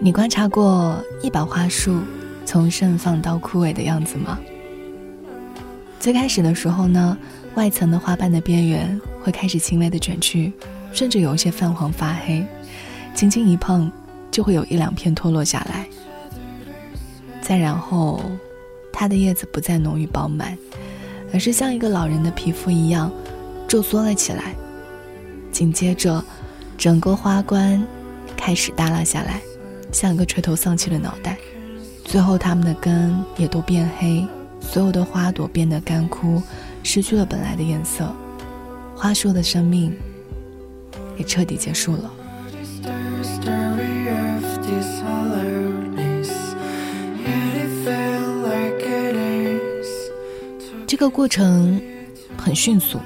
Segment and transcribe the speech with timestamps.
[0.00, 2.00] 你观察过一把花束
[2.44, 4.38] 从盛放到枯萎的样子吗？
[6.00, 7.16] 最开始的时候呢
[7.54, 10.52] 外层的花瓣的边缘会开始轻微的卷曲
[10.92, 12.44] 甚至有一些泛黄发黑
[13.14, 13.90] 轻轻一碰
[14.30, 15.86] 就会有一两片脱落下来。
[17.40, 18.20] 再然后
[18.92, 20.58] 它的叶子不再浓郁饱满
[21.32, 23.10] 而是像一个老人的皮肤一样
[23.68, 24.54] 皱缩了起来。
[25.52, 26.24] 紧接着
[26.82, 27.80] 整个花冠
[28.36, 29.40] 开始耷拉下来。
[29.92, 31.38] 像一个垂头丧气的脑袋，
[32.04, 34.26] 最后它们的根也都变黑，
[34.60, 36.42] 所有的花朵变得干枯，
[36.82, 38.12] 失去了本来的颜色，
[38.96, 39.96] 花树的生命
[41.16, 42.10] 也彻底结束了。
[50.88, 51.80] 这个过程
[52.36, 52.98] 很迅速，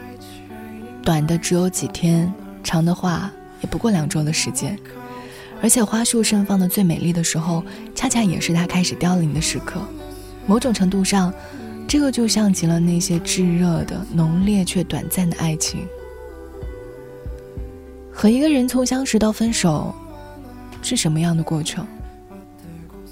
[1.02, 2.32] 短的只有几天，
[2.64, 3.30] 长的话
[3.66, 4.78] 不过两周的时间。
[5.62, 7.64] 而且花束盛放的最美丽的时候，
[7.94, 9.80] 恰恰也是它开始凋零的时刻。
[10.46, 11.32] 某种程度上，
[11.88, 15.80] 这个就像极了那些炙热的、浓烈却短暂的爱情。
[18.12, 19.94] 和一个人从相识到分手，
[20.82, 21.86] 是什么样的过程？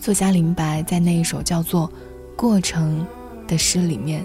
[0.01, 1.89] 作家林白在那一首叫做
[2.37, 3.07] 《过程》
[3.49, 4.25] 的诗里面，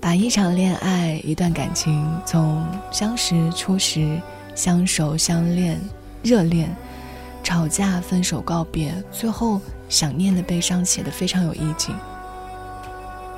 [0.00, 4.20] 把一场恋爱、一段感情从相识、初识、
[4.56, 5.80] 相守、相恋、
[6.24, 6.74] 热恋。
[7.44, 11.94] 吵架、分手、告别，最后想念的悲伤，写的非常有意境。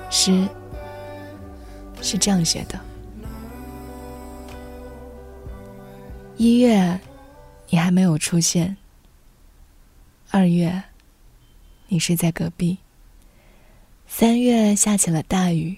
[0.08, 0.48] 诗
[2.00, 2.80] 是这样写的：
[6.38, 6.98] 一月，
[7.68, 8.76] 你还没有出现；
[10.30, 10.84] 二月，
[11.88, 12.78] 你睡在隔壁；
[14.06, 15.76] 三月下起了大雨；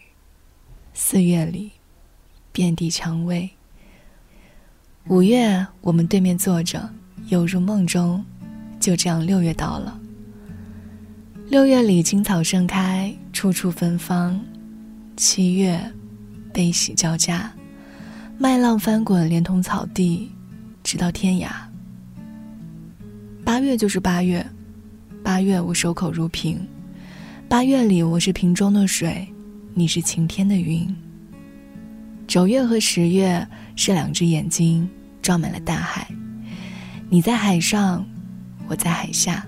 [0.95, 1.73] 四月里，
[2.53, 3.51] 遍地蔷薇；
[5.09, 6.89] 五月，我们对面坐着。
[7.29, 8.25] 犹如梦中，
[8.79, 9.99] 就这样六月到了。
[11.49, 14.39] 六月里青草盛开，处处芬芳；
[15.17, 15.81] 七月，
[16.53, 17.51] 悲喜交加，
[18.39, 20.31] 麦浪翻滚，连同草地，
[20.83, 21.51] 直到天涯。
[23.45, 24.45] 八月就是八月，
[25.25, 26.59] 八月我守口如瓶，
[27.49, 29.27] 八月里我是瓶中的水，
[29.75, 30.95] 你是晴天的云。
[32.31, 34.89] 九月和十月是两只眼睛，
[35.21, 36.07] 装满了大海。
[37.09, 38.07] 你在海上，
[38.69, 39.45] 我在海下。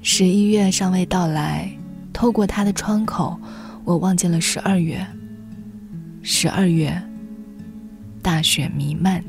[0.00, 1.70] 十一月尚未到来，
[2.10, 3.38] 透过它的窗口，
[3.84, 5.06] 我望见了十二月。
[6.22, 6.98] 十二月，
[8.22, 9.22] 大雪弥漫。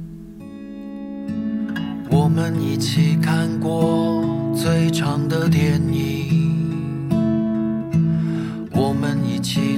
[2.09, 4.23] 我们一起看过
[4.55, 7.09] 最长的电影，
[8.71, 9.77] 我们一起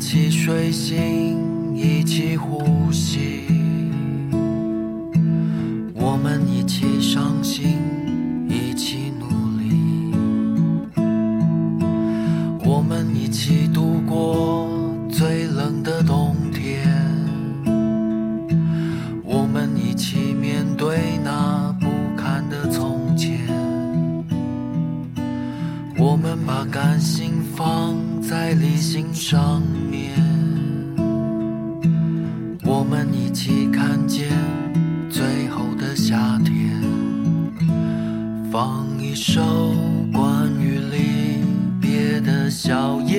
[0.00, 3.29] 一起睡醒，一起呼吸，
[33.30, 34.28] 一起看见
[35.08, 36.82] 最后的夏天，
[38.50, 39.40] 放一首
[40.12, 41.44] 关于离
[41.80, 43.09] 别的小夜。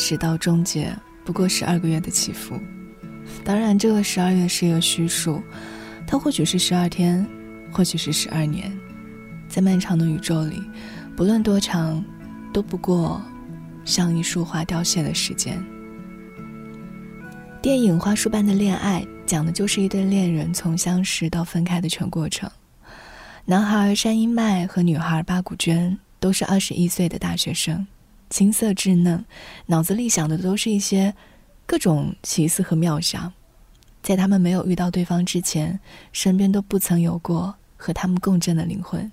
[0.00, 0.90] 始到终结，
[1.26, 2.58] 不过十二个月的起伏。
[3.44, 5.42] 当然，这个十二月是一个虚数，
[6.06, 7.24] 它或许是十二天，
[7.70, 8.72] 或许是十二年，
[9.46, 10.62] 在漫长的宇宙里，
[11.14, 12.02] 不论多长，
[12.50, 13.20] 都不过
[13.84, 15.62] 像一束花凋谢的时间。
[17.60, 22.50] 电影《花束般的恋爱》讲的就是一对恋人从相识到分开的全过程。
[23.44, 27.86] 男孩山阴麦和女孩八谷娟都是二十一岁的大学生，
[28.30, 29.24] 青涩稚嫩，
[29.66, 31.14] 脑子里想的都是一些
[31.66, 33.32] 各种奇思和妙想。
[34.02, 35.78] 在他们没有遇到对方之前，
[36.12, 39.12] 身边都不曾有过和他们共振的灵魂。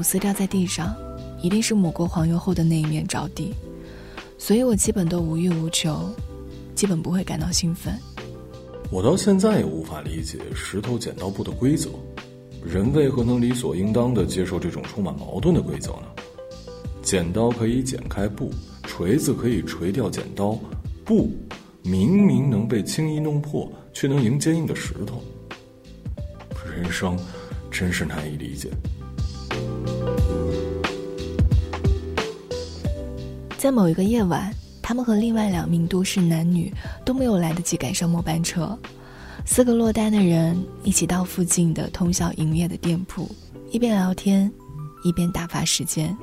[0.00, 0.96] 吐司掉在地上，
[1.42, 3.52] 一定是抹过黄油后的那一面着地，
[4.38, 6.10] 所以我基本都无欲无求，
[6.74, 7.92] 基本不会感到兴奋。
[8.90, 11.90] 我到现在也无法理解石头剪刀布的规则，
[12.64, 16.06] 人为何能理所应当的接受这种充满矛盾的规则呢？
[17.02, 18.50] 剪刀可以剪开布，
[18.84, 20.58] 锤子可以锤掉剪刀，
[21.04, 21.30] 布
[21.82, 25.22] 明明能被轻易弄破，却能赢坚硬的石头。
[26.74, 27.18] 人生。
[27.72, 28.68] 真是难以理解。
[33.60, 36.72] 在某一个夜晚，他们和另外两名都市男女
[37.04, 38.74] 都没有来得及赶上末班车，
[39.44, 43.30] 四个落单的人一起到附近的通宵营业的店铺，
[43.70, 44.50] 一边聊天，
[45.04, 46.16] 一边打发时间。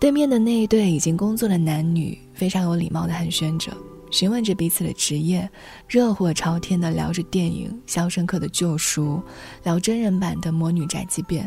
[0.00, 3.72] 对面的那一对已经工作的男女非常有礼貌的寒暄着。
[4.10, 5.48] 询问着彼此的职业，
[5.86, 9.16] 热火朝天的聊着电影《肖申克的救赎》，
[9.62, 11.46] 聊真人版的《魔女宅急便》，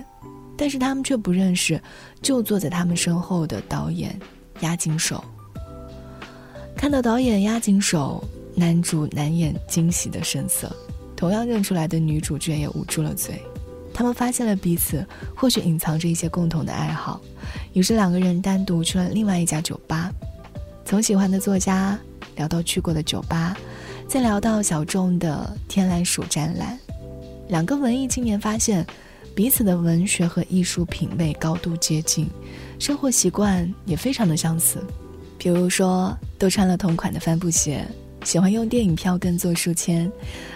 [0.61, 1.81] 但是他们却不认识
[2.21, 4.15] 就坐在他们身后的导演
[4.59, 5.23] 押井守。
[6.75, 8.23] 看到导演押井守，
[8.53, 10.71] 男主难掩惊喜的神色，
[11.15, 13.41] 同样认出来的女主角也捂住了嘴。
[13.91, 15.03] 他们发现了彼此
[15.35, 17.19] 或许隐藏着一些共同的爱好，
[17.73, 20.11] 于是两个人单独去了另外一家酒吧，
[20.85, 21.97] 从喜欢的作家。
[22.35, 23.57] 聊到去过的酒吧，
[24.07, 26.77] 再聊到小众的天蓝鼠展览，
[27.49, 28.85] 两个文艺青年发现
[29.33, 32.27] 彼此的文学和艺术品味高度接近，
[32.79, 34.83] 生活习惯也非常的相似。
[35.37, 37.85] 比如说，都穿了同款的帆布鞋，
[38.23, 40.11] 喜欢用电影票根做书签，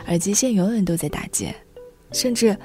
[0.07, 1.55] 耳机线永远都在打结，
[2.11, 2.57] 甚至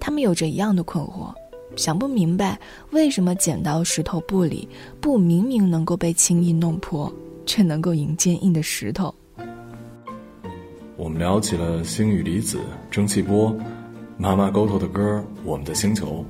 [0.00, 1.32] 他们有着一样的困惑，
[1.76, 2.58] 想不明白
[2.90, 4.68] 为什么剪刀石头布里
[5.00, 7.12] 布明明能够被轻易弄破。
[7.48, 9.14] 却能够赢坚硬的石头。
[10.98, 12.60] 我们聊起了星与离子、
[12.90, 13.56] 蒸汽波、
[14.20, 16.24] 妈妈沟头的歌《我们的星球》。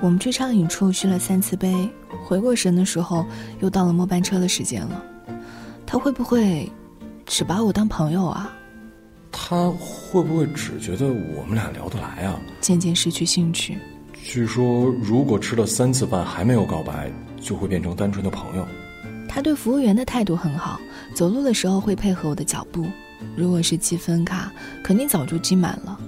[0.00, 1.86] 我们去畅饮处续了三次杯，
[2.24, 3.26] 回过神的时候，
[3.60, 5.02] 又到了末班车的时间了。
[5.84, 6.66] 他会不会
[7.26, 8.50] 只把我当朋友啊？
[9.30, 12.40] 他会不会只觉得我们俩聊得来啊？
[12.62, 13.76] 渐渐失去兴趣。
[14.14, 18.66] 据说，如果吃了三次饭还没有告白，就会变成单纯的朋友。
[19.28, 20.80] 他对服务员的态度很好，
[21.14, 22.86] 走路的时候会配合我的脚步。
[23.36, 24.50] 如果是积分卡，
[24.82, 26.00] 肯定早就积满了。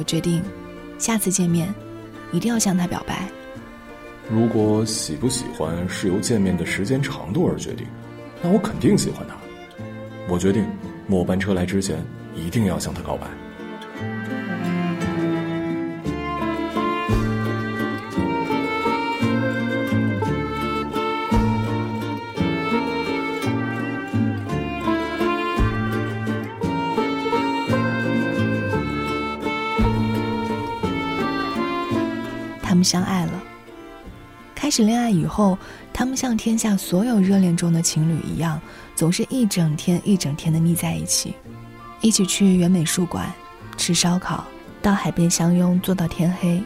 [0.00, 0.42] 我决定，
[0.98, 1.68] 下次见面，
[2.32, 3.28] 一定要向他表白。
[4.30, 7.86] 如果喜不喜欢是由见面的时间长度而决定，
[8.40, 9.36] 那我肯定喜欢他。
[10.26, 10.64] 我决定，
[11.06, 12.02] 末班车来之前，
[12.34, 13.26] 一定要向他告白。
[32.90, 33.32] 相爱了。
[34.52, 35.56] 开始恋爱以后，
[35.92, 38.60] 他们像天下所有热恋中的情侣一样，
[38.96, 41.34] 总是一整天一整天的腻在一起，
[42.00, 43.32] 一起去原美术馆
[43.76, 44.44] 吃烧烤，
[44.82, 46.60] 到海边相拥坐到天黑，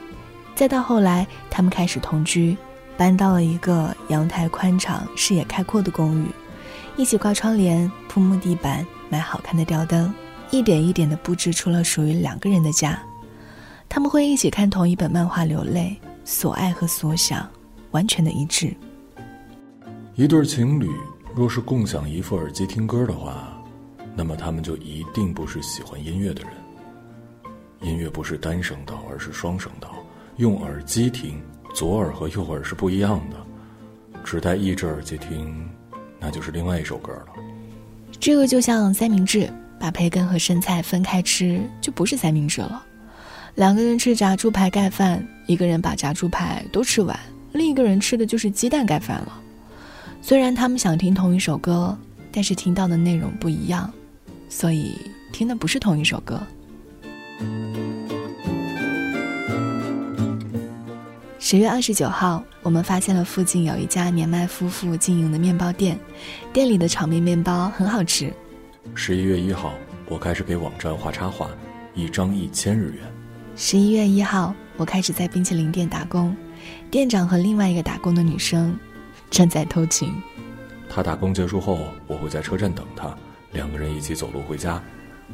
[0.54, 2.56] 再到后来他们开始同居，
[2.96, 6.26] 搬到了一个阳台宽敞、视野开阔的公寓，
[6.96, 10.10] 一起挂窗帘、铺木地板、买好看的吊灯，
[10.50, 12.98] 一点一点的布置出了属于两个人的家。
[13.88, 17.48] 他们会一起看同一本漫画流泪，所爱和所想
[17.90, 18.74] 完全的一致。
[20.14, 20.88] 一对情侣
[21.34, 23.62] 若是共享一副耳机听歌的话，
[24.16, 26.52] 那么他们就一定不是喜欢音乐的人。
[27.80, 29.94] 音乐不是单声道，而是双声道。
[30.36, 31.42] 用耳机听，
[31.74, 33.36] 左耳和右耳是不一样的。
[34.24, 35.68] 只戴一只耳机听，
[36.18, 37.26] 那就是另外一首歌了。
[38.18, 42.84] 这个就像三明治，把培根和生菜分开吃，就不是三明治了。
[43.54, 47.16] 两个人吃炸猪排盖饭，一个人把炸猪排都吃完，
[47.52, 49.40] 另一个人吃的就是鸡蛋盖饭了。
[50.20, 51.96] 虽然他们想听同一首歌，
[52.32, 53.92] 但是听到的内容不一样，
[54.48, 54.98] 所以
[55.32, 56.42] 听的不是同一首歌。
[61.38, 65.96] 十月二十九号，我们发现了附近有一家年迈夫妇经营的面包店，
[66.52, 68.32] 店里的炒面面包很好吃。
[68.96, 69.74] 十一月一号，
[70.08, 71.48] 我开始给网站画插画，
[71.94, 73.13] 一张一千日元。
[73.56, 76.36] 十一月一号，我开始在冰淇淋店打工，
[76.90, 78.76] 店长和另外一个打工的女生
[79.30, 80.12] 正在偷情。
[80.90, 83.16] 他打工结束后，我会在车站等他，
[83.52, 84.82] 两个人一起走路回家。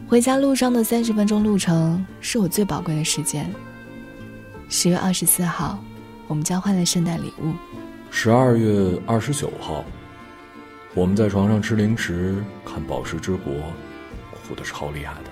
[0.07, 3.51] 回家路上的三十分钟路程是我最宝贵的时间。
[4.69, 5.83] 十月二十四号，
[6.29, 7.55] 我们交换了圣诞礼物。
[8.11, 9.83] 十二月二十九号，
[10.95, 13.51] 我们在床上吃零食，看《宝石之国》，
[14.47, 15.31] 哭得超厉害的。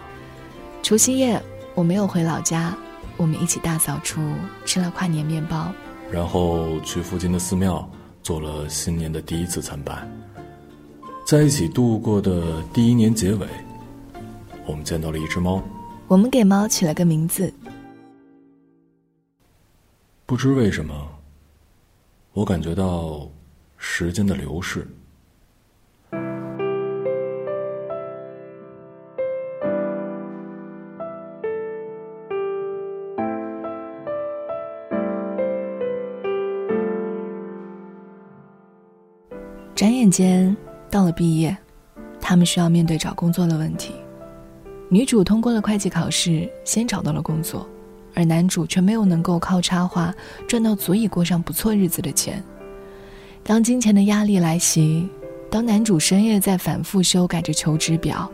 [0.83, 1.41] 除夕夜，
[1.79, 2.77] 我没有回老家，
[3.17, 4.21] 我们一起大扫除，
[4.65, 5.73] 吃了跨年面包，
[6.11, 7.89] 然后去附近的寺庙
[8.21, 10.05] 做了新年的第一次参拜。
[11.25, 13.47] 在一起度过的第一年结尾，
[14.67, 15.63] 我们见到了一只猫。
[16.09, 17.55] 我们给猫取了个名字。
[20.27, 20.93] 不知为什么，
[22.33, 23.25] 我感觉到
[23.77, 24.85] 时间的流逝。
[39.79, 40.57] 转眼间
[40.91, 41.57] 到了毕业，
[42.21, 43.93] 他们需要面对找工作的问题。
[44.89, 47.65] 女主通过了会计考试，先找到了工作。
[48.13, 50.13] 而男主却没有能够靠插画
[50.49, 52.43] 赚到足以过上不错日子的钱。
[53.45, 55.09] 当金钱的压力来袭，
[55.49, 58.29] 当男主深夜在反复修改着求职表，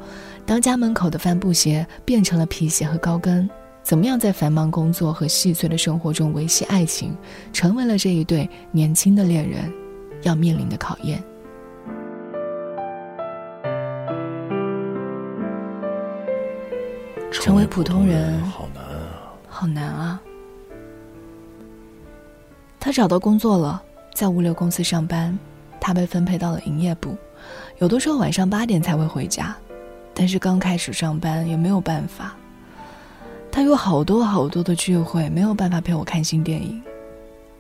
[0.47, 3.47] 当家门口的帆布鞋变成了皮鞋和高跟，
[3.83, 7.15] 怎么样在繁忙工作和细碎的生活中维系爱情，
[7.53, 9.71] 成为了这一对年轻的恋人
[10.23, 11.23] 要面临的考验。
[17.41, 19.33] 成为普通人好难啊。
[19.49, 20.21] 好难啊！
[22.81, 23.83] 他找到工作了，
[24.15, 25.37] 在物流公司上班。
[25.81, 27.15] 他被分配到了营业部，
[27.79, 29.55] 有的时候晚上八点才会回家。
[30.15, 32.35] 但是刚开始上班也没有办法。
[33.53, 36.83] 他有好多好多的聚会，没有办法陪我看新电影。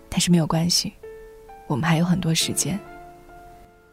[0.08, 0.94] 但是没有关系，
[1.66, 2.80] 我们还有很多时间。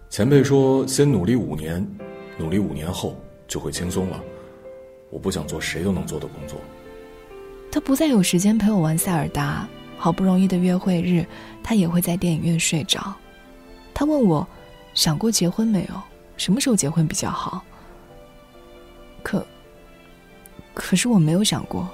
[0.10, 1.86] 前辈说：“先努力五年，
[2.38, 3.16] 努力五年后
[3.48, 4.20] 就会轻松了。”
[5.12, 6.60] 我不想做谁都能做的工作。
[7.72, 11.24] 他不再有时间陪我玩塞尔达，好不容易的约会日，
[11.62, 13.14] 他也会在电影院睡着。
[13.94, 14.48] 他问我，
[14.96, 16.02] 想过结婚没有？
[16.38, 17.64] 什么时候结婚比较好？
[19.22, 19.46] 可，
[20.74, 21.88] 可是我没有想过。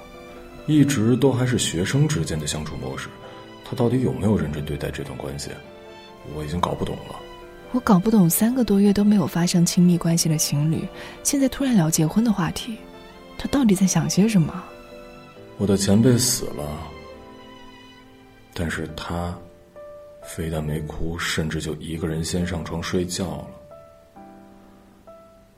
[0.66, 3.08] 一直都还是学生之间的相处模式，
[3.64, 5.50] 他到底有没有认真对待这段关系？
[6.34, 7.16] 我已经搞不懂了。
[7.72, 10.88] 我搞不懂，三个多月都没有发生亲密关系的情侣，
[11.22, 12.78] 现在突然聊结婚的话题，
[13.38, 14.62] 他到底在想些什么？
[15.56, 16.64] 我的前辈死了，
[18.52, 19.36] 但是他
[20.24, 23.46] 非但没哭，甚至就一个人先上床睡觉了。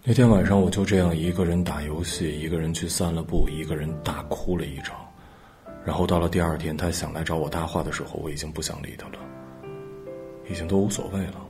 [0.02, 4.96] 那天晚上，我就这样一个人打游戏，一个人去散了步，一个人大哭了一场。
[5.84, 9.18] 然后到了第二天，他想来找我搭话的时候，我已经不想理他了，
[10.50, 11.46] 已经都无所谓了。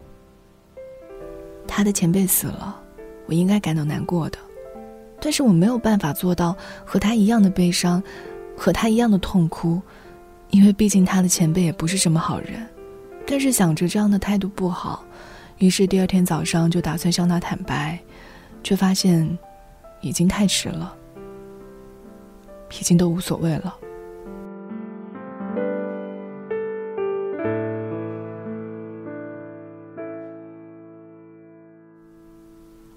[1.68, 2.80] 他的前辈死了，
[3.26, 4.38] 我应该感到难过的，
[5.20, 8.02] 但是我没有办法做到和他一样的悲伤。
[8.56, 9.80] 和他一样的痛哭，
[10.50, 12.68] 因为毕竟他的前辈也不是什么好人。
[13.26, 15.02] 但是想着这样的态度不好，
[15.56, 17.98] 于是第二天早上就打算向他坦白，
[18.62, 19.38] 却发现
[20.02, 20.94] 已经太迟了，
[22.78, 23.74] 已经都无所谓了。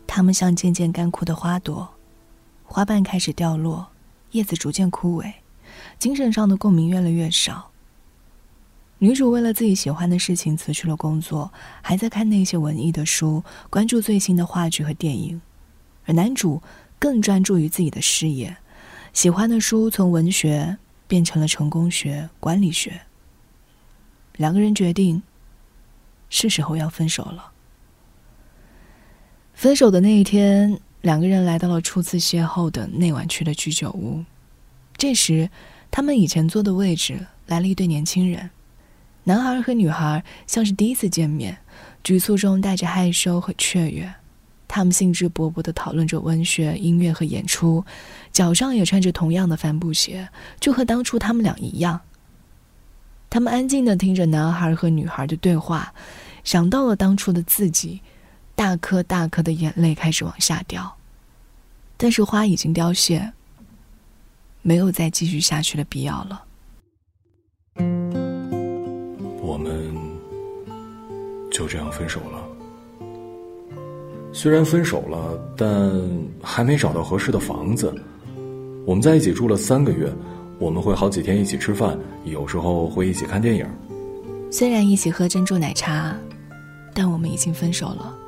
[0.06, 1.90] 他们像渐渐干枯的花朵，
[2.74, 3.92] 花瓣开始掉落，
[4.32, 5.32] 叶子逐渐枯萎。
[6.00, 7.70] 精神上的共鸣越来越少。
[8.98, 11.54] 女主为了自己喜欢的事情辞去了工作，
[11.84, 15.40] 还在看那些文艺的书，关注最新的话剧和电影；
[16.08, 16.64] 而男主
[16.98, 18.58] 更专注于自己的事业，
[19.14, 23.02] 喜欢的书从文学变成了成功学、管理学。
[24.36, 25.22] 两个人决定，
[26.28, 27.52] 是时候要分手了。
[29.54, 34.26] 分手的那一天，两个人来到了初次邂逅的那晚去的居酒屋，
[34.98, 35.52] 这时。
[35.96, 38.50] 他们以前坐的位置来了一对年轻人，
[39.26, 41.60] 男孩和女孩像是第一次见面，
[42.04, 44.12] 局促中带着害羞和雀跃。
[44.68, 47.86] 他们兴致勃勃地讨论着文学、音乐和演出，
[48.32, 50.30] 脚上也穿着同样的帆布鞋，
[50.60, 52.02] 就和当初他们俩一样。
[53.30, 55.94] 他们安静地听着男孩和女孩的对话，
[56.44, 58.02] 想到了当初的自己，
[58.56, 60.98] 大颗大颗的眼泪开始往下掉。
[61.98, 63.32] 但是花已经凋谢
[64.62, 66.44] 没有再继续下去的必要了。
[69.42, 69.96] 我们
[71.52, 72.44] 就这样分手了。
[74.34, 75.92] 虽然分手了但
[76.42, 77.94] 还没找到合适的房子。
[78.86, 80.14] 我们在一起住了三个月
[80.60, 83.66] 我们会好几天一起吃饭有时候会一起看电影。
[84.52, 86.16] 虽然一起喝珍珠奶茶
[86.94, 88.23] 但我们已经分手了。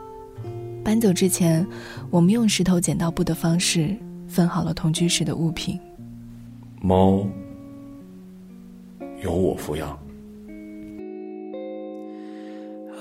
[0.85, 1.65] 搬走之前
[2.11, 5.79] 我们用石头剪刀布的方式分好了同居室的物品。
[6.79, 7.25] 猫
[9.23, 9.97] 由我抚养。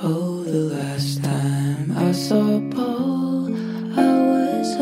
[0.03, 3.55] Oh the last time i saw paul
[3.95, 4.77] i was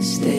[0.00, 0.37] stay.